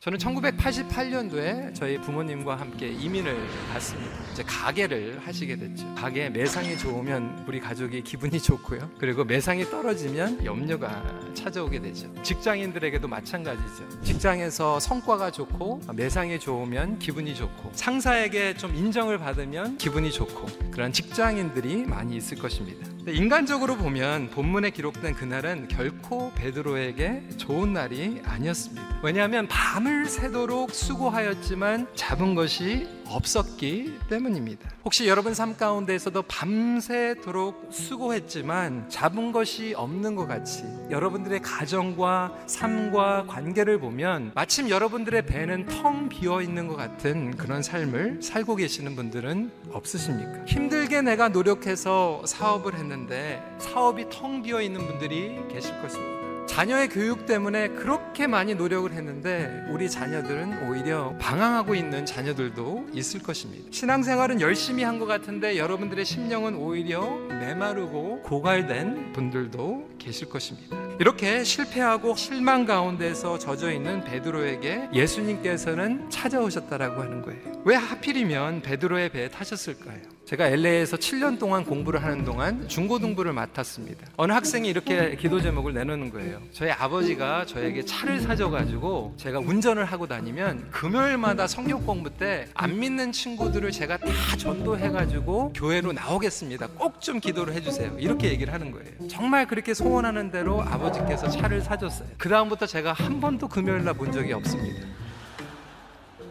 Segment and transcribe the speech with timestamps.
[0.00, 3.36] 저는 1988년도에 저희 부모님과 함께 이민을
[3.72, 4.16] 갔습니다.
[4.32, 5.92] 이제 가게를 하시게 됐죠.
[5.96, 8.92] 가게 매상이 좋으면 우리 가족이 기분이 좋고요.
[8.96, 11.02] 그리고 매상이 떨어지면 염려가
[11.34, 12.14] 찾아오게 되죠.
[12.22, 14.02] 직장인들에게도 마찬가지죠.
[14.02, 21.86] 직장에서 성과가 좋고 매상이 좋으면 기분이 좋고 상사에게 좀 인정을 받으면 기분이 좋고 그런 직장인들이
[21.86, 22.86] 많이 있을 것입니다.
[23.14, 29.00] 인간적으로 보면 본문에 기록된 그날은 결코 베드로에게 좋은 날이 아니었습니다.
[29.02, 34.68] 왜냐하면 밤을 새도록 수고하였지만 잡은 것이 없었기 때문입니다.
[34.84, 43.78] 혹시 여러분 삶 가운데에서도 밤새도록 수고했지만 잡은 것이 없는 것 같이 여러분들의 가정과 삶과 관계를
[43.80, 50.44] 보면 마침 여러분들의 배는 텅 비어 있는 것 같은 그런 삶을 살고 계시는 분들은 없으십니까?
[50.46, 52.97] 힘들게 내가 노력해서 사업을 했는데
[53.58, 56.18] 사업이 텅 비어 있는 분들이 계실 것입니다.
[56.46, 63.68] 자녀의 교육 때문에 그렇게 많이 노력을 했는데 우리 자녀들은 오히려 방황하고 있는 자녀들도 있을 것입니다.
[63.70, 70.76] 신앙생활은 열심히 한 것 같은데 여러분들의 심령은 오히려 메마르고 고갈된 분들도 계실 것입니다.
[71.00, 77.40] 이렇게 실패하고 실망 가운데서 젖어 있는 베드로에게 예수님께서는 찾아오셨다라고 하는 거예요.
[77.64, 79.98] 왜 하필이면 베드로의 배에 타셨을까요?
[80.24, 84.08] 제가 LA에서 7년 동안 공부를 하는 동안 중고등부를 맡았습니다.
[84.18, 86.40] 어느 학생이 이렇게 기도 제목을 내놓는 거예요.
[86.52, 93.12] 저희 아버지가 저에게 차를 사줘가지고 제가 운전을 하고 다니면 금요일마다 성경 공부 때 안 믿는
[93.12, 96.66] 친구들을 제가 다 전도해가지고 교회로 나오겠습니다.
[96.76, 97.96] 꼭 좀 기도를 해주세요.
[97.98, 98.88] 이렇게 얘기를 하는 거예요.
[99.08, 102.08] 정말 그렇게 소원하는 대로 아버지께서 차를 사줬어요.
[102.16, 104.86] 그 다음부터 제가 한 번도 금요일 날 본 적이 없습니다.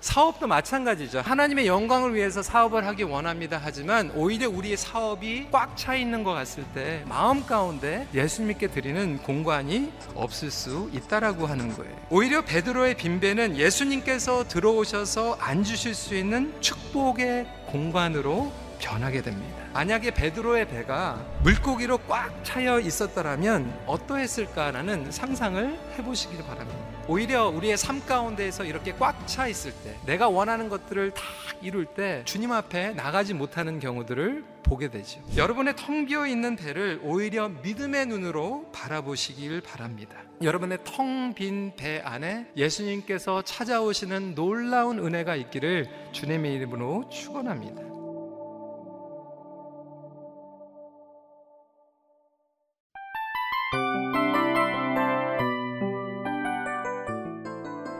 [0.00, 1.20] 사업도 마찬가지죠.
[1.20, 3.60] 하나님의 영광을 위해서 사업을 하기 원합니다.
[3.62, 9.92] 하지만 오히려 우리의 사업이 꽉 차 있는 것 같을 때 마음 가운데 예수님께 드리는 공간이
[10.14, 11.92] 없을 수 있다라고 하는 거예요.
[12.10, 19.56] 오히려 베드로의 빈배는 예수님께서 들어오셔서 앉으실 수 있는 축복의 공간으로 변하게 됩니다.
[19.72, 26.78] 만약에 베드로의 배가 물고기로 꽉 차여 있었더라면 어떠했을까라는 상상을 해보시길 바랍니다.
[27.06, 31.22] 오히려 우리의 삶 가운데에서 이렇게 꽉 차 있을 때, 내가 원하는 것들을 다
[31.62, 35.20] 이룰 때 주님 앞에 나가지 못하는 경우들을 보게 되죠.
[35.36, 40.16] 여러분의 텅 비어 있는 배를 오히려 믿음의 눈으로 바라보시길 바랍니다.
[40.42, 47.87] 여러분의 텅 빈 배 안에 예수님께서 찾아오시는 놀라운 은혜가 있기를 주님의 이름으로 축원합니다.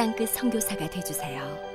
[0.00, 1.69] 땅끝 성교사가 되주세요